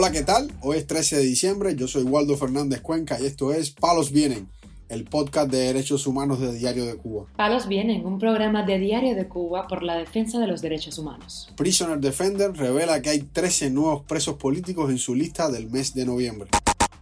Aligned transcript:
Hola, 0.00 0.12
¿qué 0.12 0.22
tal? 0.22 0.52
Hoy 0.62 0.76
es 0.76 0.86
13 0.86 1.16
de 1.16 1.22
diciembre, 1.22 1.74
yo 1.74 1.88
soy 1.88 2.04
Waldo 2.04 2.36
Fernández 2.36 2.80
Cuenca 2.80 3.20
y 3.20 3.26
esto 3.26 3.52
es 3.52 3.72
Palos 3.72 4.12
Vienen, 4.12 4.48
el 4.88 5.02
podcast 5.02 5.50
de 5.50 5.58
derechos 5.58 6.06
humanos 6.06 6.38
de 6.38 6.54
Diario 6.54 6.86
de 6.86 6.94
Cuba. 6.94 7.26
Palos 7.36 7.66
Vienen, 7.66 8.06
un 8.06 8.20
programa 8.20 8.64
de 8.64 8.78
Diario 8.78 9.16
de 9.16 9.26
Cuba 9.26 9.66
por 9.66 9.82
la 9.82 9.96
defensa 9.96 10.38
de 10.38 10.46
los 10.46 10.62
derechos 10.62 11.00
humanos. 11.00 11.52
Prisoner 11.56 11.98
Defender 11.98 12.52
revela 12.52 13.02
que 13.02 13.10
hay 13.10 13.22
13 13.22 13.70
nuevos 13.70 14.04
presos 14.04 14.36
políticos 14.36 14.88
en 14.90 14.98
su 14.98 15.16
lista 15.16 15.50
del 15.50 15.68
mes 15.68 15.92
de 15.94 16.06
noviembre. 16.06 16.48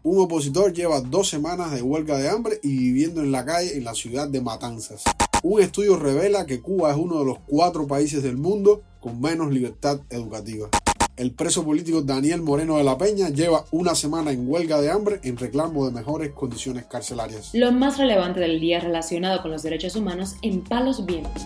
Un 0.03 0.19
opositor 0.23 0.73
lleva 0.73 1.03
dos 1.03 1.29
semanas 1.29 1.73
de 1.73 1.83
huelga 1.83 2.17
de 2.17 2.31
hambre 2.31 2.61
y 2.63 2.79
viviendo 2.79 3.21
en 3.21 3.31
la 3.31 3.45
calle 3.45 3.77
en 3.77 3.85
la 3.85 3.93
ciudad 3.93 4.27
de 4.27 4.41
Matanzas. 4.41 5.03
Un 5.43 5.61
estudio 5.61 5.99
revela 5.99 6.47
que 6.47 6.63
Cuba 6.63 6.93
es 6.93 6.97
uno 6.97 7.19
de 7.19 7.27
los 7.27 7.41
cuatro 7.47 7.87
países 7.87 8.23
del 8.23 8.39
mundo 8.39 8.85
con 9.01 9.21
menos 9.21 9.53
libertad 9.53 10.01
educativa. 10.09 10.71
El 11.17 11.33
preso 11.33 11.65
político 11.65 12.03
Daniel 12.03 12.43
Moreno 12.43 12.77
de 12.77 12.85
la 12.85 12.99
Peña 12.99 13.31
lleva 13.31 13.65
una 13.71 13.95
semana 13.95 14.33
en 14.33 14.47
huelga 14.47 14.83
de 14.83 14.91
hambre 14.91 15.19
en 15.23 15.39
reclamo 15.39 15.87
de 15.87 15.93
mejores 15.93 16.33
condiciones 16.33 16.85
carcelarias. 16.85 17.55
Lo 17.55 17.73
más 17.73 17.97
relevante 17.97 18.39
del 18.41 18.61
día 18.61 18.81
relacionado 18.81 19.41
con 19.41 19.51
los 19.51 19.63
derechos 19.63 19.97
humanos 19.97 20.37
en 20.43 20.63
Palos 20.63 21.07
Vientos. 21.07 21.43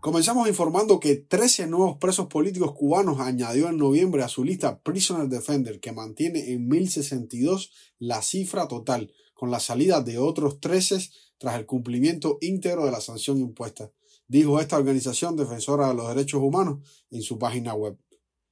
Comenzamos 0.00 0.48
informando 0.48 0.98
que 0.98 1.16
13 1.16 1.66
nuevos 1.66 1.98
presos 1.98 2.28
políticos 2.28 2.72
cubanos 2.72 3.20
añadió 3.20 3.68
en 3.68 3.76
noviembre 3.76 4.22
a 4.22 4.28
su 4.28 4.44
lista 4.44 4.78
Prisoner 4.80 5.28
Defender, 5.28 5.78
que 5.78 5.92
mantiene 5.92 6.52
en 6.52 6.68
1062 6.68 7.70
la 7.98 8.22
cifra 8.22 8.66
total, 8.66 9.12
con 9.34 9.50
la 9.50 9.60
salida 9.60 10.00
de 10.00 10.16
otros 10.16 10.58
13 10.60 11.10
tras 11.36 11.58
el 11.58 11.66
cumplimiento 11.66 12.38
íntegro 12.40 12.86
de 12.86 12.92
la 12.92 13.02
sanción 13.02 13.36
impuesta 13.36 13.90
dijo 14.28 14.60
esta 14.60 14.76
organización 14.76 15.36
defensora 15.36 15.88
de 15.88 15.94
los 15.94 16.14
derechos 16.14 16.40
humanos 16.40 16.78
en 17.10 17.22
su 17.22 17.38
página 17.38 17.74
web. 17.74 17.98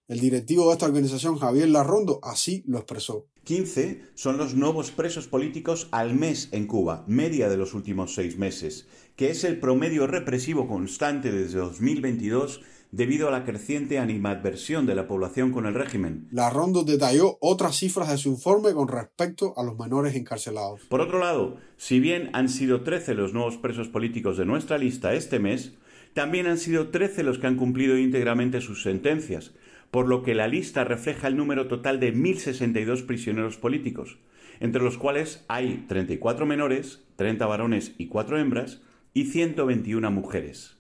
El 0.08 0.20
directivo 0.20 0.66
de 0.66 0.72
esta 0.72 0.86
organización, 0.86 1.38
Javier 1.38 1.68
Larrondo, 1.68 2.20
así 2.22 2.62
lo 2.66 2.78
expresó. 2.78 3.26
15 3.44 4.02
son 4.14 4.38
los 4.38 4.54
nuevos 4.54 4.90
presos 4.90 5.26
políticos 5.28 5.88
al 5.90 6.14
mes 6.14 6.48
en 6.52 6.66
Cuba, 6.66 7.04
media 7.06 7.48
de 7.48 7.56
los 7.56 7.74
últimos 7.74 8.14
seis 8.14 8.38
meses, 8.38 8.86
que 9.16 9.30
es 9.30 9.44
el 9.44 9.60
promedio 9.60 10.06
represivo 10.06 10.68
constante 10.68 11.32
desde 11.32 11.58
2022 11.58 12.60
debido 12.92 13.28
a 13.28 13.30
la 13.30 13.44
creciente 13.44 13.98
animadversión 13.98 14.86
de 14.86 14.94
la 14.94 15.06
población 15.06 15.52
con 15.52 15.66
el 15.66 15.74
régimen. 15.74 16.28
Larrondo 16.30 16.84
detalló 16.84 17.38
otras 17.40 17.76
cifras 17.76 18.10
de 18.10 18.18
su 18.18 18.30
informe 18.30 18.72
con 18.72 18.88
respecto 18.88 19.54
a 19.56 19.62
los 19.62 19.78
menores 19.78 20.14
encarcelados. 20.14 20.82
Por 20.88 21.00
otro 21.00 21.18
lado, 21.18 21.56
si 21.76 22.00
bien 22.00 22.30
han 22.32 22.48
sido 22.48 22.82
13 22.82 23.14
los 23.14 23.32
nuevos 23.32 23.56
presos 23.56 23.88
políticos 23.88 24.36
de 24.36 24.46
nuestra 24.46 24.78
lista 24.78 25.14
este 25.14 25.38
mes, 25.38 25.74
también 26.14 26.46
han 26.46 26.58
sido 26.58 26.88
13 26.88 27.22
los 27.24 27.38
que 27.38 27.46
han 27.46 27.56
cumplido 27.56 27.98
íntegramente 27.98 28.60
sus 28.60 28.82
sentencias, 28.82 29.52
por 29.90 30.08
lo 30.08 30.22
que 30.22 30.34
la 30.34 30.48
lista 30.48 30.84
refleja 30.84 31.28
el 31.28 31.36
número 31.36 31.68
total 31.68 32.00
de 32.00 32.14
1.062 32.14 33.06
prisioneros 33.06 33.56
políticos, 33.56 34.18
entre 34.60 34.82
los 34.82 34.96
cuales 34.96 35.44
hay 35.48 35.84
34 35.88 36.46
menores, 36.46 37.02
30 37.16 37.46
varones 37.46 37.94
y 37.98 38.06
4 38.08 38.38
hembras, 38.38 38.80
y 39.12 39.24
121 39.26 40.10
mujeres. 40.10 40.75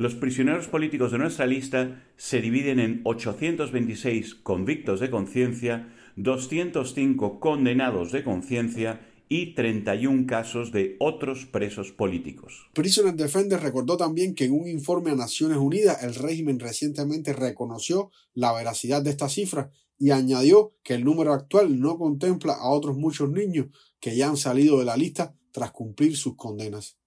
Los 0.00 0.14
prisioneros 0.14 0.66
políticos 0.66 1.12
de 1.12 1.18
nuestra 1.18 1.44
lista 1.44 2.02
se 2.16 2.40
dividen 2.40 2.80
en 2.80 3.02
826 3.04 4.34
convictos 4.36 4.98
de 4.98 5.10
conciencia, 5.10 5.94
205 6.16 7.38
condenados 7.38 8.10
de 8.10 8.24
conciencia 8.24 9.06
y 9.28 9.54
31 9.54 10.24
casos 10.26 10.72
de 10.72 10.96
otros 11.00 11.44
presos 11.44 11.92
políticos. 11.92 12.66
Prisoner 12.72 13.12
Defender 13.12 13.60
recordó 13.60 13.98
también 13.98 14.34
que 14.34 14.46
en 14.46 14.52
un 14.52 14.68
informe 14.68 15.10
a 15.10 15.16
Naciones 15.16 15.58
Unidas 15.58 16.02
el 16.02 16.14
régimen 16.14 16.58
recientemente 16.58 17.34
reconoció 17.34 18.10
la 18.32 18.54
veracidad 18.54 19.02
de 19.02 19.10
esta 19.10 19.28
cifra 19.28 19.70
y 19.98 20.12
añadió 20.12 20.72
que 20.82 20.94
el 20.94 21.04
número 21.04 21.34
actual 21.34 21.78
no 21.78 21.98
contempla 21.98 22.54
a 22.54 22.70
otros 22.70 22.96
muchos 22.96 23.30
niños 23.30 23.66
que 24.00 24.16
ya 24.16 24.30
han 24.30 24.38
salido 24.38 24.78
de 24.78 24.86
la 24.86 24.96
lista 24.96 25.34
tras 25.52 25.72
cumplir 25.72 26.16
sus 26.16 26.36
condenas. 26.36 26.99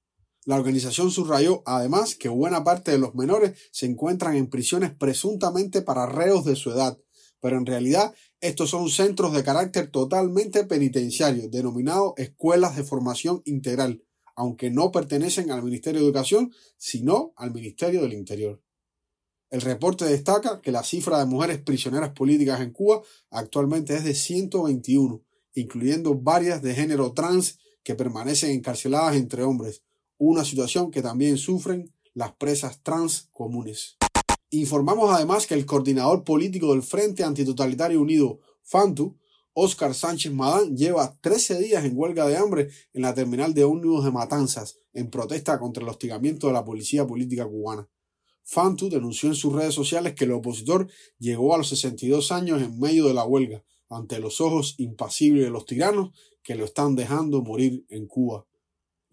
La 0.46 0.58
organización 0.58 1.10
subrayó 1.10 1.64
además 1.66 2.16
que 2.16 2.28
buena 2.28 2.64
parte 2.64 2.92
de 2.92 2.98
los 2.98 3.16
menores 3.16 3.58
se 3.72 3.86
encuentran 3.86 4.36
en 4.36 4.50
prisiones 4.50 4.92
presuntamente 4.94 5.82
para 5.82 6.06
reos 6.06 6.44
de 6.44 6.58
su 6.58 6.72
edad, 6.72 6.98
pero 7.40 7.58
en 7.58 7.66
realidad 7.66 8.14
estos 8.42 8.70
son 8.70 8.90
centros 8.90 9.34
de 9.34 9.44
carácter 9.44 9.90
totalmente 9.90 10.66
penitenciario, 10.66 11.50
denominados 11.50 12.14
escuelas 12.18 12.76
de 12.76 12.84
formación 12.84 13.42
integral, 13.46 14.04
aunque 14.36 14.70
no 14.70 14.92
pertenecen 14.92 15.50
al 15.50 15.64
Ministerio 15.64 16.02
de 16.02 16.08
Educación, 16.08 16.52
sino 16.78 17.34
al 17.38 17.54
Ministerio 17.54 18.02
del 18.02 18.14
Interior. 18.14 18.62
El 19.50 19.62
reporte 19.62 20.06
destaca 20.06 20.60
que 20.62 20.72
la 20.72 20.84
cifra 20.84 21.20
de 21.20 21.26
mujeres 21.26 21.62
prisioneras 21.62 22.12
políticas 22.12 22.60
en 22.60 22.72
Cuba 22.72 23.02
actualmente 23.30 23.96
es 23.96 24.04
de 24.04 24.16
121, 24.16 25.24
incluyendo 25.54 26.16
varias 26.16 26.62
de 26.62 26.74
género 26.74 27.14
trans 27.14 27.60
que 27.84 27.96
permanecen 27.96 28.52
encarceladas 28.52 29.16
entre 29.16 29.44
hombres, 29.44 29.84
una 30.18 30.46
situación 30.46 30.92
que 30.92 31.02
también 31.02 31.38
sufren 31.38 31.94
las 32.14 32.34
presas 32.36 32.82
trans 32.84 33.30
comunes. 33.32 33.98
Informamos 34.52 35.12
además 35.12 35.48
que 35.48 35.56
el 35.56 35.66
coordinador 35.66 36.24
político 36.24 36.72
del 36.72 36.84
Frente 36.84 37.24
Antitotalitario 37.24 38.00
Unido, 38.00 38.40
FANTU, 38.62 39.18
Óscar 39.54 39.94
Sánchez 39.94 40.32
Madán, 40.32 40.76
lleva 40.76 41.18
13 41.22 41.60
días 41.60 41.86
en 41.86 41.98
huelga 41.98 42.28
de 42.28 42.38
hambre 42.38 42.70
en 42.94 43.02
la 43.02 43.14
terminal 43.14 43.54
de 43.54 43.64
ómnibus 43.64 44.06
de 44.06 44.12
Matanzas, 44.12 44.78
en 44.94 45.10
protesta 45.10 45.60
contra 45.60 45.84
el 45.84 45.90
hostigamiento 45.90 46.48
de 46.48 46.54
la 46.54 46.64
policía 46.64 47.06
política 47.06 47.48
cubana. 47.48 47.90
Fantu 48.44 48.90
denunció 48.90 49.30
en 49.30 49.36
sus 49.36 49.54
redes 49.54 49.74
sociales 49.74 50.14
que 50.14 50.26
el 50.26 50.32
opositor 50.34 50.88
llegó 51.18 51.56
a 51.56 51.58
los 51.58 51.70
62 51.70 52.32
años 52.32 52.62
en 52.62 52.80
medio 52.80 53.08
de 53.08 53.14
la 53.14 53.26
huelga, 53.26 53.64
ante 53.90 54.20
los 54.20 54.42
ojos 54.42 54.76
impasibles 54.78 55.46
de 55.46 55.52
los 55.52 55.66
tiranos 55.66 56.12
que 56.42 56.56
lo 56.56 56.66
están 56.66 56.96
dejando 56.96 57.42
morir 57.42 57.86
en 57.90 58.08
Cuba. 58.08 58.46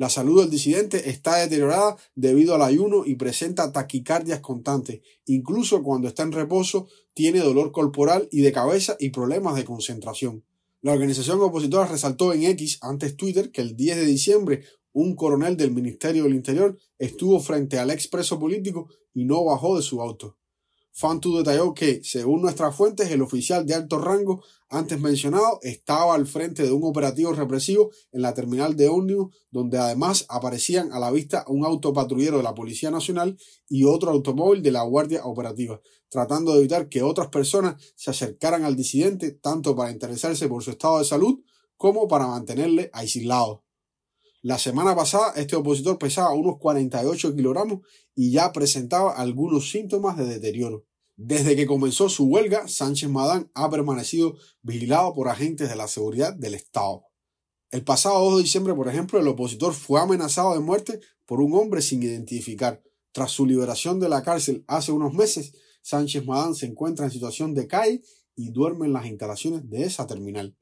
La 0.00 0.08
salud 0.08 0.40
del 0.40 0.48
disidente 0.48 1.10
está 1.10 1.36
deteriorada 1.36 1.94
debido 2.14 2.54
al 2.54 2.62
ayuno 2.62 3.02
y 3.04 3.16
presenta 3.16 3.70
taquicardias 3.70 4.40
constantes. 4.40 5.02
Incluso 5.26 5.82
cuando 5.82 6.08
está 6.08 6.22
en 6.22 6.32
reposo, 6.32 6.88
tiene 7.12 7.40
dolor 7.40 7.70
corporal 7.70 8.26
y 8.32 8.40
de 8.40 8.50
cabeza 8.50 8.96
y 8.98 9.10
problemas 9.10 9.56
de 9.56 9.66
concentración. 9.66 10.42
La 10.80 10.94
organización 10.94 11.38
opositora 11.42 11.84
resaltó 11.84 12.32
en 12.32 12.44
X, 12.44 12.78
antes 12.80 13.14
Twitter, 13.14 13.50
que 13.50 13.60
el 13.60 13.76
10 13.76 13.98
de 13.98 14.06
diciembre 14.06 14.64
un 14.94 15.14
coronel 15.14 15.58
del 15.58 15.70
Ministerio 15.70 16.22
del 16.22 16.34
Interior 16.34 16.78
estuvo 16.98 17.38
frente 17.38 17.78
al 17.78 17.90
expreso 17.90 18.40
político 18.40 18.88
y 19.12 19.26
no 19.26 19.44
bajó 19.44 19.76
de 19.76 19.82
su 19.82 20.00
auto. 20.00 20.38
Fantu 20.92 21.38
detalló 21.38 21.72
que, 21.72 22.00
según 22.02 22.42
nuestras 22.42 22.74
fuentes, 22.74 23.10
el 23.10 23.22
oficial 23.22 23.64
de 23.64 23.74
alto 23.74 23.98
rango 23.98 24.42
antes 24.68 25.00
mencionado 25.00 25.58
estaba 25.62 26.14
al 26.14 26.26
frente 26.26 26.62
de 26.62 26.72
un 26.72 26.84
operativo 26.84 27.32
represivo 27.32 27.90
en 28.12 28.22
la 28.22 28.34
terminal 28.34 28.76
de 28.76 28.88
ómnibus, 28.88 29.34
donde 29.50 29.78
además 29.78 30.26
aparecían 30.28 30.92
a 30.92 30.98
la 30.98 31.10
vista 31.10 31.44
un 31.48 31.64
autopatrullero 31.64 32.36
de 32.36 32.42
la 32.42 32.54
Policía 32.54 32.90
Nacional 32.90 33.36
y 33.68 33.84
otro 33.84 34.10
automóvil 34.10 34.62
de 34.62 34.72
la 34.72 34.82
Guardia 34.82 35.24
Operativa, 35.24 35.80
tratando 36.08 36.52
de 36.52 36.58
evitar 36.58 36.88
que 36.88 37.02
otras 37.02 37.28
personas 37.28 37.82
se 37.96 38.10
acercaran 38.10 38.64
al 38.64 38.76
disidente 38.76 39.32
tanto 39.32 39.74
para 39.74 39.90
interesarse 39.90 40.48
por 40.48 40.62
su 40.62 40.70
estado 40.70 40.98
de 40.98 41.04
salud 41.04 41.40
como 41.76 42.06
para 42.08 42.26
mantenerle 42.26 42.90
aislado. 42.92 43.64
La 44.42 44.58
semana 44.58 44.96
pasada 44.96 45.34
este 45.36 45.54
opositor 45.54 45.98
pesaba 45.98 46.32
unos 46.32 46.56
48 46.58 47.36
kilogramos 47.36 47.80
y 48.14 48.32
ya 48.32 48.52
presentaba 48.52 49.12
algunos 49.12 49.70
síntomas 49.70 50.16
de 50.16 50.24
deterioro. 50.24 50.86
Desde 51.16 51.54
que 51.56 51.66
comenzó 51.66 52.08
su 52.08 52.24
huelga, 52.24 52.66
Sánchez 52.66 53.10
Madán 53.10 53.50
ha 53.52 53.68
permanecido 53.68 54.36
vigilado 54.62 55.12
por 55.12 55.28
agentes 55.28 55.68
de 55.68 55.76
la 55.76 55.88
seguridad 55.88 56.32
del 56.32 56.54
Estado. 56.54 57.04
El 57.70 57.84
pasado 57.84 58.24
2 58.24 58.38
de 58.38 58.42
diciembre, 58.42 58.74
por 58.74 58.88
ejemplo, 58.88 59.20
el 59.20 59.28
opositor 59.28 59.74
fue 59.74 60.00
amenazado 60.00 60.54
de 60.54 60.60
muerte 60.60 61.00
por 61.26 61.42
un 61.42 61.52
hombre 61.52 61.82
sin 61.82 62.02
identificar. 62.02 62.82
Tras 63.12 63.32
su 63.32 63.44
liberación 63.44 64.00
de 64.00 64.08
la 64.08 64.22
cárcel 64.22 64.64
hace 64.66 64.90
unos 64.90 65.12
meses, 65.12 65.52
Sánchez 65.82 66.24
Madán 66.24 66.54
se 66.54 66.64
encuentra 66.64 67.04
en 67.04 67.10
situación 67.10 67.52
de 67.52 67.66
calle 67.66 68.00
y 68.34 68.52
duerme 68.52 68.86
en 68.86 68.94
las 68.94 69.04
instalaciones 69.04 69.68
de 69.68 69.84
esa 69.84 70.06
terminal. 70.06 70.56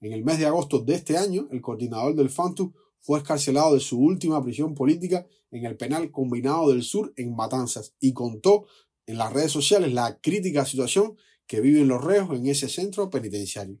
En 0.00 0.12
el 0.12 0.24
mes 0.24 0.38
de 0.38 0.46
agosto 0.46 0.78
de 0.78 0.94
este 0.94 1.18
año, 1.18 1.48
el 1.50 1.60
coordinador 1.60 2.14
del 2.14 2.30
FANTU 2.30 2.72
fue 3.00 3.18
escarcelado 3.18 3.74
de 3.74 3.80
su 3.80 3.98
última 3.98 4.42
prisión 4.42 4.74
política 4.74 5.26
en 5.50 5.64
el 5.64 5.76
penal 5.76 6.10
combinado 6.10 6.70
del 6.70 6.82
sur 6.82 7.12
en 7.16 7.34
Matanzas 7.34 7.94
y 8.00 8.12
contó 8.12 8.66
en 9.06 9.18
las 9.18 9.32
redes 9.32 9.52
sociales 9.52 9.92
la 9.92 10.18
crítica 10.20 10.64
situación 10.64 11.16
que 11.46 11.60
viven 11.60 11.88
los 11.88 12.04
reos 12.04 12.36
en 12.36 12.46
ese 12.46 12.68
centro 12.68 13.08
penitenciario. 13.08 13.78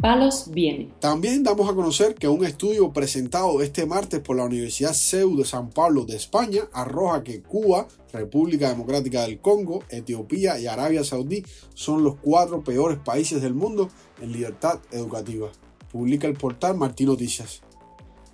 Palos 0.00 0.50
viene. 0.52 0.92
También 1.00 1.42
damos 1.42 1.68
a 1.68 1.74
conocer 1.74 2.14
que 2.14 2.28
un 2.28 2.44
estudio 2.44 2.92
presentado 2.92 3.60
este 3.62 3.84
martes 3.84 4.20
por 4.20 4.36
la 4.36 4.44
Universidad 4.44 4.92
CEU 4.92 5.36
de 5.36 5.44
San 5.44 5.70
Pablo 5.70 6.04
de 6.04 6.14
España 6.14 6.62
arroja 6.72 7.24
que 7.24 7.42
Cuba, 7.42 7.88
República 8.12 8.68
Democrática 8.68 9.22
del 9.22 9.40
Congo, 9.40 9.82
Etiopía 9.90 10.60
y 10.60 10.68
Arabia 10.68 11.02
Saudí 11.02 11.44
son 11.74 12.04
los 12.04 12.14
cuatro 12.16 12.62
peores 12.62 12.98
países 12.98 13.42
del 13.42 13.54
mundo 13.54 13.88
en 14.22 14.30
libertad 14.30 14.78
educativa. 14.92 15.50
Publica 15.90 16.28
el 16.28 16.34
portal 16.34 16.76
Martín 16.76 17.08
Noticias. 17.08 17.62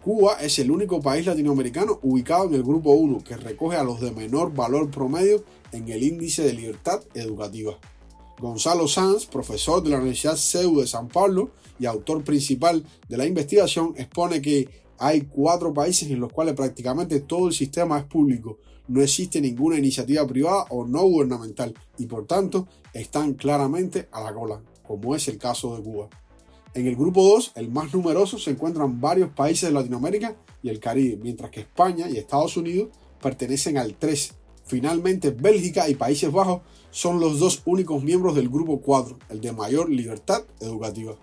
Cuba 0.03 0.37
es 0.43 0.59
el 0.59 0.71
único 0.71 1.01
país 1.01 1.25
latinoamericano 1.25 1.99
ubicado 2.03 2.45
en 2.45 2.55
el 2.57 2.63
grupo 2.63 2.91
1 2.91 3.25
que 3.25 3.39
recoge 3.39 3.79
a 3.79 3.85
los 3.85 4.03
de 4.03 4.13
menor 4.13 4.53
valor 4.55 4.91
promedio 4.91 5.43
en 5.73 5.89
el 5.89 6.03
índice 6.03 6.43
de 6.43 6.53
libertad 6.53 7.01
educativa. 7.15 7.79
Gonzalo 8.39 8.89
Sanz, 8.89 9.27
profesor 9.27 9.83
de 9.83 9.91
la 9.91 9.99
Universidad 9.99 10.37
CEU 10.37 10.81
de 10.81 10.87
San 10.87 11.09
Pablo 11.09 11.51
y 11.79 11.87
autor 11.87 12.25
principal 12.25 12.85
de 13.09 13.17
la 13.17 13.27
investigación, 13.27 13.95
expone 13.97 14.43
que 14.43 14.69
hay 14.99 15.23
cuatro 15.23 15.73
países 15.73 16.11
en 16.11 16.21
los 16.21 16.33
cuales 16.33 16.55
prácticamente 16.55 17.21
todo 17.21 17.49
el 17.49 17.55
sistema 17.55 17.99
es 17.99 18.05
público, 18.05 18.59
no 18.89 19.03
existe 19.03 19.41
ninguna 19.41 19.79
iniciativa 19.79 20.27
privada 20.27 20.67
o 20.71 20.87
no 20.87 21.03
gubernamental 21.03 21.75
y 21.99 22.07
por 22.07 22.27
tanto 22.27 22.69
están 22.93 23.35
claramente 23.35 24.09
a 24.13 24.21
la 24.23 24.35
cola, 24.35 24.63
como 24.87 25.15
es 25.15 25.27
el 25.29 25.39
caso 25.39 25.77
de 25.77 25.83
Cuba. 25.83 26.09
En 26.75 26.87
el 26.87 26.97
grupo 26.97 27.23
2, 27.23 27.53
el 27.55 27.71
más 27.71 27.95
numeroso, 27.95 28.39
se 28.39 28.51
encuentran 28.51 29.01
varios 29.01 29.31
países 29.31 29.69
de 29.69 29.75
Latinoamérica 29.75 30.37
y 30.63 30.69
el 30.69 30.81
Caribe, 30.81 31.19
mientras 31.23 31.51
que 31.51 31.61
España 31.61 32.09
y 32.11 32.17
Estados 32.17 32.57
Unidos 32.57 32.89
pertenecen 33.23 33.79
al 33.79 33.95
3. 33.95 34.35
Finalmente, 34.65 35.31
Bélgica 35.31 35.89
y 35.89 35.95
Países 35.95 36.33
Bajos 36.33 36.63
son 36.91 37.21
los 37.21 37.39
dos 37.39 37.63
únicos 37.67 38.03
miembros 38.03 38.35
del 38.35 38.49
grupo 38.49 38.81
4, 38.81 39.19
el 39.31 39.41
de 39.41 39.53
mayor 39.53 39.91
libertad 39.91 40.45
educativa. 40.61 41.17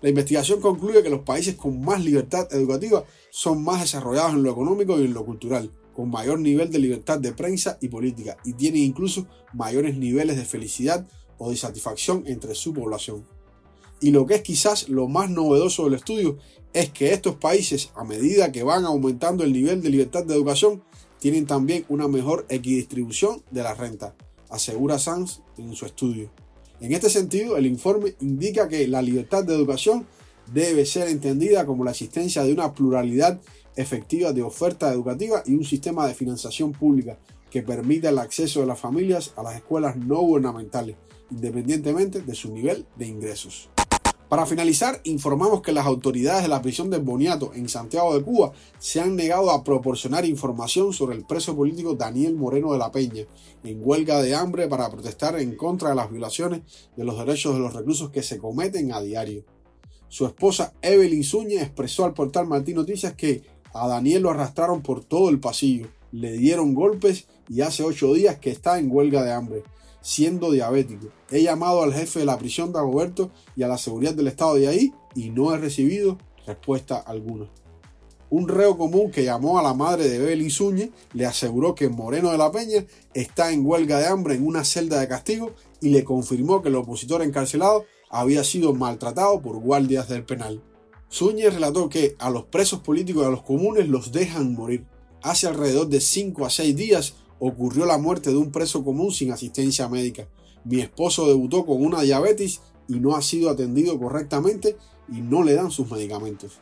La 0.00 0.08
investigación 0.08 0.60
concluye 0.60 1.02
que 1.02 1.10
los 1.10 1.20
países 1.20 1.54
con 1.54 1.80
más 1.82 2.02
libertad 2.02 2.48
educativa 2.52 3.04
son 3.30 3.62
más 3.62 3.82
desarrollados 3.82 4.32
en 4.32 4.42
lo 4.42 4.50
económico 4.50 4.98
y 4.98 5.04
en 5.04 5.14
lo 5.14 5.24
cultural, 5.24 5.70
con 5.94 6.10
mayor 6.10 6.40
nivel 6.40 6.70
de 6.70 6.78
libertad 6.78 7.18
de 7.18 7.32
prensa 7.32 7.78
y 7.80 7.88
política, 7.88 8.36
y 8.44 8.54
tienen 8.54 8.82
incluso 8.82 9.26
mayores 9.52 9.96
niveles 9.96 10.36
de 10.36 10.44
felicidad 10.44 11.06
o 11.38 11.50
de 11.50 11.56
satisfacción 11.56 12.24
entre 12.26 12.54
su 12.54 12.72
población. 12.72 13.24
Y 14.00 14.10
lo 14.10 14.24
que 14.26 14.36
es 14.36 14.42
quizás 14.42 14.88
lo 14.88 15.06
más 15.08 15.28
novedoso 15.28 15.84
del 15.84 15.94
estudio 15.94 16.38
es 16.72 16.90
que 16.90 17.12
estos 17.12 17.36
países, 17.36 17.90
a 17.94 18.04
medida 18.04 18.52
que 18.52 18.62
van 18.62 18.86
aumentando 18.86 19.44
el 19.44 19.52
nivel 19.52 19.82
de 19.82 19.90
libertad 19.90 20.24
de 20.24 20.34
educación, 20.34 20.82
tienen 21.20 21.46
también 21.46 21.84
una 21.88 22.08
mejor 22.08 22.46
equidistribución 22.48 23.42
de 23.50 23.62
la 23.62 23.74
renta, 23.74 24.16
asegura 24.48 24.98
Sanz 24.98 25.42
en 25.56 25.74
su 25.76 25.86
estudio. 25.86 26.30
En 26.80 26.92
este 26.92 27.10
sentido, 27.10 27.56
el 27.56 27.66
informe 27.66 28.14
indica 28.20 28.66
que 28.66 28.88
la 28.88 29.02
libertad 29.02 29.44
de 29.44 29.54
educación 29.54 30.06
debe 30.52 30.86
ser 30.86 31.08
entendida 31.08 31.66
como 31.66 31.84
la 31.84 31.92
existencia 31.92 32.42
de 32.42 32.52
una 32.52 32.72
pluralidad 32.72 33.40
efectiva 33.76 34.32
de 34.32 34.42
oferta 34.42 34.92
educativa 34.92 35.42
y 35.46 35.54
un 35.54 35.64
sistema 35.64 36.06
de 36.06 36.14
financiación 36.14 36.72
pública 36.72 37.18
que 37.50 37.62
permita 37.62 38.08
el 38.08 38.18
acceso 38.18 38.60
de 38.60 38.66
las 38.66 38.80
familias 38.80 39.32
a 39.36 39.42
las 39.42 39.56
escuelas 39.56 39.96
no 39.96 40.20
gubernamentales, 40.20 40.96
independientemente 41.30 42.22
de 42.22 42.34
su 42.34 42.52
nivel 42.52 42.86
de 42.96 43.06
ingresos. 43.06 43.68
Para 44.30 44.46
finalizar, 44.46 45.00
informamos 45.02 45.60
que 45.60 45.72
las 45.72 45.86
autoridades 45.86 46.44
de 46.44 46.48
la 46.48 46.62
prisión 46.62 46.88
de 46.88 46.98
Boniato 46.98 47.50
en 47.52 47.68
Santiago 47.68 48.16
de 48.16 48.22
Cuba 48.22 48.52
se 48.78 49.00
han 49.00 49.16
negado 49.16 49.50
a 49.50 49.64
proporcionar 49.64 50.24
información 50.24 50.92
sobre 50.92 51.16
el 51.16 51.24
preso 51.24 51.56
político 51.56 51.96
Daniel 51.96 52.36
Moreno 52.36 52.70
de 52.70 52.78
la 52.78 52.92
Peña, 52.92 53.24
en 53.64 53.80
huelga 53.82 54.22
de 54.22 54.36
hambre 54.36 54.68
para 54.68 54.88
protestar 54.88 55.40
en 55.40 55.56
contra 55.56 55.88
de 55.88 55.96
las 55.96 56.12
violaciones 56.12 56.60
de 56.96 57.02
los 57.02 57.18
derechos 57.18 57.54
de 57.54 57.58
los 57.58 57.74
reclusos 57.74 58.10
que 58.10 58.22
se 58.22 58.38
cometen 58.38 58.92
a 58.92 59.00
diario. 59.00 59.44
Su 60.06 60.26
esposa 60.26 60.74
Evelyn 60.80 61.24
Zúñez 61.24 61.62
expresó 61.62 62.04
al 62.04 62.14
portal 62.14 62.46
Martín 62.46 62.76
Noticias 62.76 63.14
que 63.14 63.42
a 63.74 63.88
Daniel 63.88 64.22
lo 64.22 64.30
arrastraron 64.30 64.80
por 64.80 65.02
todo 65.02 65.28
el 65.28 65.40
pasillo, 65.40 65.88
le 66.12 66.34
dieron 66.34 66.72
golpes 66.72 67.26
y 67.48 67.62
hace 67.62 67.82
ocho 67.82 68.14
días 68.14 68.38
que 68.38 68.50
está 68.50 68.78
en 68.78 68.92
huelga 68.92 69.24
de 69.24 69.32
hambre 69.32 69.64
siendo 70.00 70.50
diabético. 70.50 71.08
He 71.30 71.42
llamado 71.42 71.82
al 71.82 71.94
jefe 71.94 72.20
de 72.20 72.26
la 72.26 72.38
prisión 72.38 72.72
de 72.72 72.78
Agoberto 72.78 73.30
y 73.56 73.62
a 73.62 73.68
la 73.68 73.78
seguridad 73.78 74.14
del 74.14 74.28
estado 74.28 74.54
de 74.54 74.68
ahí 74.68 74.92
y 75.14 75.30
no 75.30 75.54
he 75.54 75.58
recibido 75.58 76.18
respuesta 76.46 76.98
alguna. 76.98 77.48
Un 78.30 78.46
reo 78.46 78.78
común 78.78 79.10
que 79.10 79.24
llamó 79.24 79.58
a 79.58 79.62
la 79.62 79.74
madre 79.74 80.08
de 80.08 80.18
Beli 80.18 80.50
Zúñez 80.50 80.90
le 81.14 81.26
aseguró 81.26 81.74
que 81.74 81.88
Moreno 81.88 82.30
de 82.30 82.38
la 82.38 82.52
Peña 82.52 82.84
está 83.12 83.52
en 83.52 83.66
huelga 83.66 83.98
de 83.98 84.06
hambre 84.06 84.36
en 84.36 84.46
una 84.46 84.64
celda 84.64 85.00
de 85.00 85.08
castigo 85.08 85.52
y 85.80 85.88
le 85.88 86.04
confirmó 86.04 86.62
que 86.62 86.68
el 86.68 86.76
opositor 86.76 87.22
encarcelado 87.22 87.86
había 88.08 88.44
sido 88.44 88.72
maltratado 88.72 89.40
por 89.40 89.58
guardias 89.58 90.08
del 90.08 90.24
penal. 90.24 90.62
Zúñez 91.12 91.52
relató 91.52 91.88
que 91.88 92.14
a 92.20 92.30
los 92.30 92.44
presos 92.44 92.80
políticos 92.80 93.24
de 93.24 93.32
los 93.32 93.42
comunes 93.42 93.88
los 93.88 94.12
dejan 94.12 94.54
morir. 94.54 94.84
Hace 95.22 95.48
alrededor 95.48 95.88
de 95.88 96.00
5 96.00 96.46
a 96.46 96.50
6 96.50 96.76
días 96.76 97.14
ocurrió 97.40 97.86
la 97.86 97.98
muerte 97.98 98.30
de 98.30 98.36
un 98.36 98.52
preso 98.52 98.84
común 98.84 99.10
sin 99.10 99.32
asistencia 99.32 99.88
médica. 99.88 100.28
Mi 100.64 100.80
esposo 100.80 101.26
debutó 101.26 101.66
con 101.66 101.84
una 101.84 102.02
diabetes 102.02 102.60
y 102.86 103.00
no 103.00 103.16
ha 103.16 103.22
sido 103.22 103.50
atendido 103.50 103.98
correctamente 103.98 104.76
y 105.08 105.20
no 105.20 105.42
le 105.42 105.54
dan 105.54 105.70
sus 105.70 105.90
medicamentos. 105.90 106.60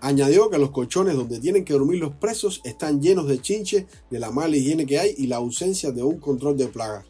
Añadió 0.00 0.50
que 0.50 0.58
los 0.58 0.70
colchones 0.70 1.14
donde 1.14 1.38
tienen 1.38 1.64
que 1.64 1.74
dormir 1.74 2.00
los 2.00 2.12
presos 2.12 2.60
están 2.64 3.00
llenos 3.00 3.28
de 3.28 3.40
chinche 3.40 3.86
de 4.10 4.18
la 4.18 4.30
mala 4.30 4.56
higiene 4.56 4.86
que 4.86 4.98
hay 4.98 5.14
y 5.16 5.26
la 5.26 5.36
ausencia 5.36 5.92
de 5.92 6.02
un 6.02 6.18
control 6.18 6.56
de 6.56 6.66
plagas. 6.66 7.04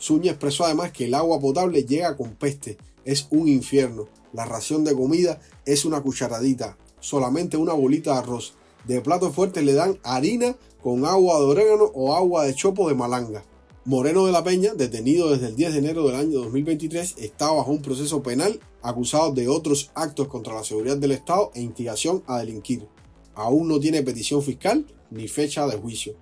Zuña 0.00 0.32
expresó 0.32 0.64
además 0.64 0.92
que 0.92 1.04
el 1.04 1.14
agua 1.14 1.38
potable 1.38 1.84
llega 1.84 2.16
con 2.16 2.34
peste, 2.34 2.76
es 3.04 3.28
un 3.30 3.48
infierno. 3.48 4.08
La 4.32 4.44
ración 4.44 4.82
de 4.84 4.94
comida 4.94 5.40
es 5.64 5.84
una 5.84 6.02
cucharadita, 6.02 6.76
solamente 7.00 7.56
una 7.56 7.72
bolita 7.72 8.12
de 8.12 8.18
arroz. 8.18 8.54
De 8.84 9.00
plato 9.00 9.32
fuerte 9.32 9.62
le 9.62 9.72
dan 9.72 9.98
harina 10.02 10.56
con 10.82 11.06
agua 11.06 11.38
de 11.38 11.46
orégano 11.46 11.84
o 11.94 12.14
agua 12.14 12.44
de 12.44 12.54
chopo 12.54 12.88
de 12.88 12.94
malanga. 12.94 13.42
Moreno 13.86 14.26
de 14.26 14.32
la 14.32 14.44
Peña, 14.44 14.74
detenido 14.74 15.30
desde 15.30 15.48
el 15.48 15.56
10 15.56 15.72
de 15.72 15.78
enero 15.78 16.06
del 16.06 16.16
año 16.16 16.40
2023, 16.40 17.16
está 17.18 17.50
bajo 17.50 17.70
un 17.70 17.80
proceso 17.80 18.22
penal 18.22 18.60
acusado 18.82 19.32
de 19.32 19.48
otros 19.48 19.90
actos 19.94 20.28
contra 20.28 20.54
la 20.54 20.64
seguridad 20.64 20.98
del 20.98 21.12
Estado 21.12 21.50
e 21.54 21.62
instigación 21.62 22.22
a 22.26 22.38
delinquir. 22.38 22.86
Aún 23.34 23.68
no 23.68 23.80
tiene 23.80 24.02
petición 24.02 24.42
fiscal 24.42 24.86
ni 25.10 25.28
fecha 25.28 25.66
de 25.66 25.78
juicio. 25.78 26.16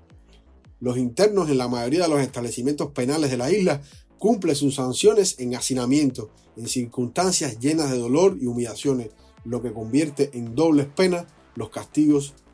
Los 0.78 0.98
internos 0.98 1.50
en 1.50 1.58
la 1.58 1.68
mayoría 1.68 2.04
de 2.04 2.08
los 2.08 2.20
establecimientos 2.20 2.92
penales 2.92 3.30
de 3.30 3.36
la 3.36 3.50
isla 3.50 3.82
cumplen 4.18 4.54
sus 4.54 4.76
sanciones 4.76 5.36
en 5.40 5.56
hacinamiento, 5.56 6.30
en 6.56 6.68
circunstancias 6.68 7.58
llenas 7.58 7.90
de 7.90 7.98
dolor 7.98 8.36
y 8.40 8.46
humillaciones, 8.46 9.10
lo 9.44 9.62
que 9.62 9.72
convierte 9.72 10.30
en 10.34 10.54
dobles 10.54 10.86
penas 10.86 11.26
los 11.56 11.70
castigos 11.70 12.34